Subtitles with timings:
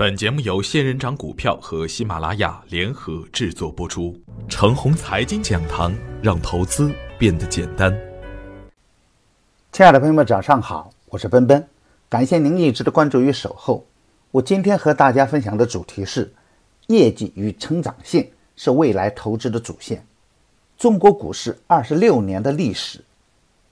[0.00, 4.18] 本节目由仙人掌股票和喜马拉雅联合制作播出。
[4.48, 7.94] 程红财经讲堂，让投资变得简单。
[9.72, 11.68] 亲爱的朋友们，早上好，我是奔奔，
[12.08, 13.84] 感谢您一直的关注与守候。
[14.30, 16.32] 我今天和大家分享的主题是：
[16.86, 18.26] 业绩与成长性
[18.56, 20.02] 是未来投资的主线。
[20.78, 23.04] 中国股市二十六年的历史，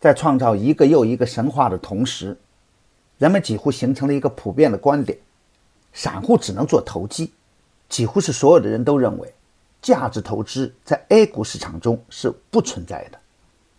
[0.00, 2.36] 在创造一个又一个神话的同时，
[3.16, 5.16] 人们几乎形成了一个普遍的观点。
[5.96, 7.32] 散户只能做投机，
[7.88, 9.32] 几乎是所有的人都认为，
[9.80, 13.18] 价值投资在 A 股市场中是不存在的。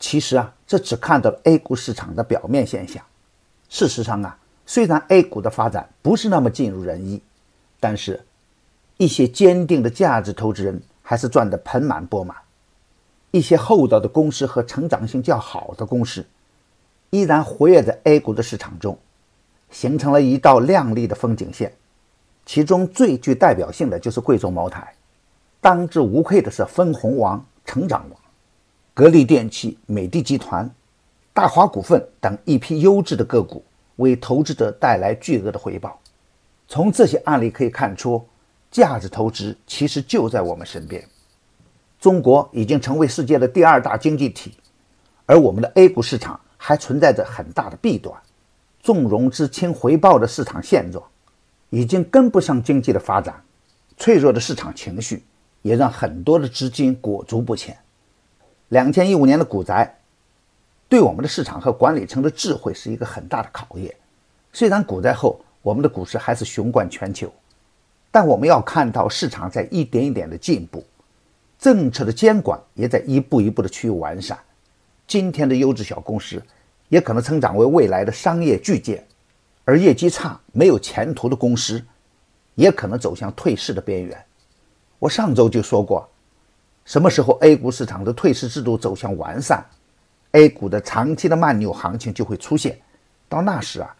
[0.00, 3.04] 其实啊，这只看到了 A 股市场的表面现象。
[3.68, 7.20] 事实上啊，虽然 A 股的发展不是那么尽如人意，
[7.78, 8.24] 但是，
[8.96, 12.34] 一些坚定的价值投资人还是赚得盆满钵满。
[13.32, 16.24] 一些厚道的公司和成长性较好的公司，
[17.10, 18.98] 依然活跃在 A 股的市场中，
[19.70, 21.74] 形成了一道亮丽的风景线。
[22.48, 24.94] 其中最具代表性的就是贵州茅台，
[25.60, 28.18] 当之无愧的是分红王、成长王。
[28.94, 30.68] 格力电器、美的集团、
[31.34, 33.62] 大华股份等一批优质的个股，
[33.96, 36.00] 为投资者带来巨额的回报。
[36.66, 38.26] 从这些案例可以看出，
[38.70, 41.06] 价值投资其实就在我们身边。
[42.00, 44.54] 中国已经成为世界的第二大经济体，
[45.26, 48.18] 而我们的 A 股市场还存在着很大的弊端，
[48.82, 51.04] 重融资轻回报的市场现状。
[51.70, 53.42] 已经跟不上经济的发展，
[53.96, 55.24] 脆弱的市场情绪
[55.62, 57.76] 也让很多的资金裹足不前。
[58.68, 59.98] 两千一五年的股灾，
[60.88, 63.94] 对我们的市场和管理层的智慧是一个很大的考验。
[64.52, 67.32] 虽然股灾后我们的股市还是雄冠全球，
[68.10, 70.84] 但我们要看到市场在一点一点的进步，
[71.58, 74.38] 政策的监管也在一步一步的趋于完善。
[75.06, 76.42] 今天的优质小公司，
[76.88, 79.06] 也可能成长为未来的商业巨舰。
[79.68, 81.84] 而业绩差、没有前途的公司，
[82.54, 84.24] 也可能走向退市的边缘。
[84.98, 86.08] 我上周就说过，
[86.86, 89.62] 什么时候 A 股市场的退市制度走向完善
[90.32, 92.80] ，A 股的长期的慢牛行情就会出现。
[93.28, 93.94] 到那时啊，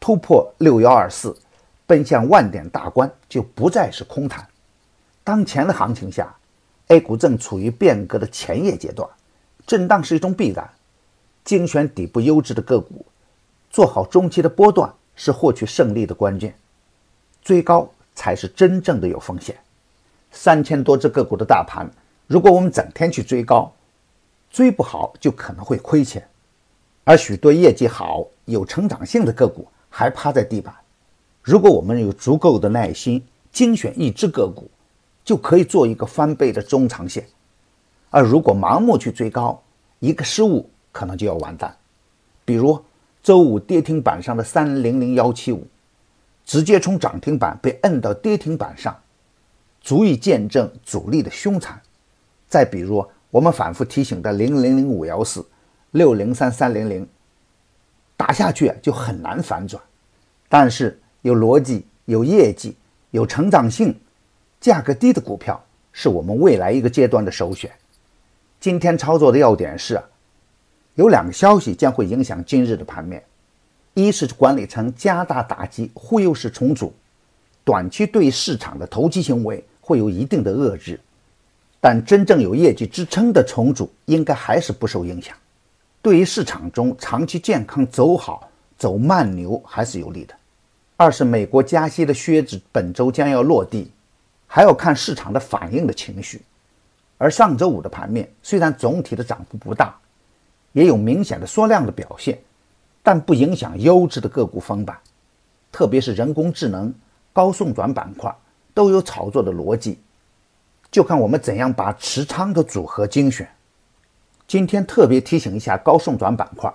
[0.00, 1.32] 突破六幺二四，
[1.86, 4.44] 奔向万点大关，就不再是空谈。
[5.22, 6.34] 当前的行情下
[6.88, 9.08] ，A 股正处于变革的前夜阶段，
[9.64, 10.68] 震荡是一种必然。
[11.44, 13.06] 精选底部优质的个股。
[13.72, 16.54] 做好中期的波段是获取胜利的关键，
[17.42, 19.56] 追高才是真正的有风险。
[20.30, 21.90] 三千多只个股的大盘，
[22.26, 23.72] 如果我们整天去追高，
[24.50, 26.22] 追不好就可能会亏钱。
[27.04, 30.74] 而许多业绩好、有成长性的个股还趴在地板。
[31.42, 34.70] 如果我们有足够的耐心，精选一只个股，
[35.24, 37.26] 就可以做一个翻倍的中长线。
[38.10, 39.62] 而如果盲目去追高，
[39.98, 41.74] 一个失误可能就要完蛋。
[42.44, 42.78] 比如。
[43.22, 45.64] 周五跌停板上的三零零幺七五，
[46.44, 49.00] 直接从涨停板被摁到跌停板上，
[49.80, 51.80] 足以见证主力的凶残。
[52.48, 55.46] 再比如我们反复提醒的零零零五幺四、
[55.92, 57.06] 六零三三零零，
[58.16, 59.80] 打下去就很难反转。
[60.48, 62.76] 但是有逻辑、有业绩、
[63.12, 63.96] 有成长性、
[64.60, 67.70] 价格低的股票，是我们未来一个阶段的首选。
[68.58, 70.02] 今天操作的要点是。
[70.94, 73.22] 有两个消息将会影响今日的盘面：
[73.94, 76.92] 一是管理层加大打击忽悠式重组，
[77.64, 80.96] 短期对市场的投机行为会有一定的遏制；
[81.80, 85.34] 但真正有业绩支撑的重组应该还是不受影响，
[86.02, 90.34] 对于市场中长期健康走好、走慢牛还是有利的。
[90.98, 93.90] 二是美国加息的靴子本周将要落地，
[94.46, 96.42] 还要看市场的反应的情绪。
[97.16, 99.98] 而上周五的盘面虽然总体的涨幅不大。
[100.72, 102.38] 也有明显的缩量的表现，
[103.02, 104.98] 但不影响优质的个股封板，
[105.70, 106.92] 特别是人工智能、
[107.32, 108.34] 高送转板块
[108.74, 109.98] 都有炒作的逻辑，
[110.90, 113.48] 就看我们怎样把持仓的组合精选。
[114.46, 116.72] 今天特别提醒一下高送转板块，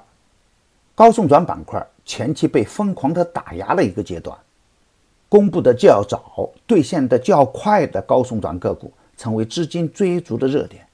[0.96, 4.36] 高送转板块前期被疯狂的打压了一个阶段，
[5.30, 10.87] 公布的较早、兑现的较快的高送转个股成为资金追逐的热点。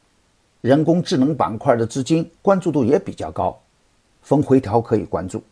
[0.64, 3.60] 人工智能板块的资金关注度也比较高，
[4.22, 5.44] 逢回调可以关注。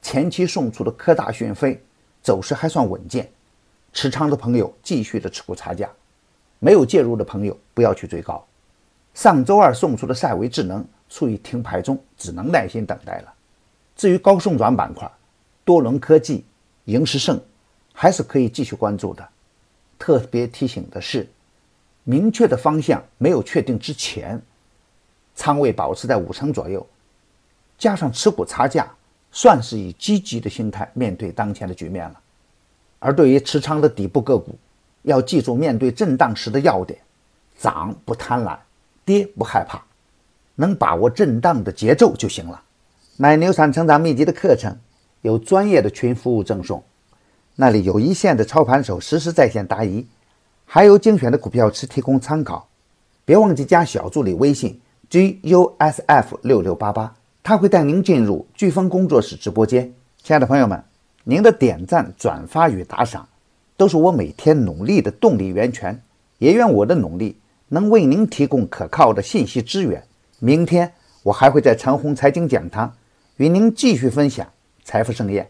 [0.00, 1.82] 前期送出的科大讯飞
[2.22, 3.28] 走势还算稳健，
[3.92, 5.90] 持仓的朋友继续的持股差价，
[6.60, 8.46] 没有介入的朋友不要去追高。
[9.14, 13.34] 上周二送出的赛维智能处于停牌中，只能耐心等待了。
[13.96, 15.10] 至于高送转板块，
[15.64, 16.44] 多伦科技、
[16.84, 17.40] 盈时盛
[17.92, 19.28] 还是可以继续关注的。
[19.98, 21.28] 特别提醒的是。
[22.08, 24.40] 明确的方向没有确定之前，
[25.34, 26.86] 仓位保持在五成左右，
[27.76, 28.88] 加上持股差价，
[29.32, 32.20] 算是以积极的心态面对当前的局面了。
[33.00, 34.56] 而对于持仓的底部个股，
[35.02, 36.96] 要记住面对震荡时的要点：
[37.58, 38.56] 涨不贪婪，
[39.04, 39.82] 跌不害怕，
[40.54, 42.62] 能把握震荡的节奏就行了。
[43.16, 44.78] 买牛散成长秘籍的课程，
[45.22, 46.84] 有专业的群服务赠送，
[47.56, 50.06] 那里有一线的操盘手实时在线答疑，
[50.66, 52.68] 还有精选的股票池提供参考。
[53.24, 54.78] 别忘记加小助理微信
[55.08, 59.90] g u s f 六六八八，他会带您进入飓风工作室直播间。
[60.22, 60.82] 亲爱的朋友们，
[61.24, 63.26] 您的点赞、转发与打赏，
[63.76, 65.98] 都是我每天努力的动力源泉。
[66.38, 67.34] 也愿我的努力
[67.68, 70.02] 能为您提供可靠的信息资源。
[70.38, 70.92] 明天
[71.22, 72.92] 我还会在长虹财经讲堂
[73.38, 74.46] 与您继续分享
[74.84, 75.48] 财富盛宴。